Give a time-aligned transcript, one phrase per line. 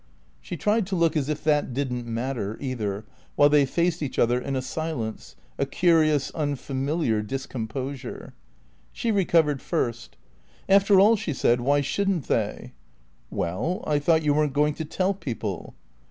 [0.39, 3.05] She tried to look as if that didn't matter, either,
[3.35, 8.33] while they faced each other in a silence, a curious, unfamiliar discomposure.
[8.91, 10.17] She recovered first.
[10.67, 12.73] "After all," she said, "why shouldn't they?"
[13.29, 15.75] "Well I thought you weren't going to tell people."